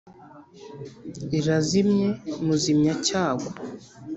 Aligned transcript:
rirazimye 1.29 2.07
muzimya-cyago, 2.45 3.49